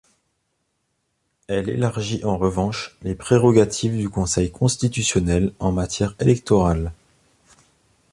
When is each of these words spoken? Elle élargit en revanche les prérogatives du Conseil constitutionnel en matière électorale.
Elle 1.47 1.69
élargit 1.69 2.25
en 2.25 2.35
revanche 2.39 2.97
les 3.03 3.13
prérogatives 3.13 3.95
du 3.95 4.09
Conseil 4.09 4.49
constitutionnel 4.49 5.53
en 5.59 5.71
matière 5.71 6.15
électorale. 6.19 6.91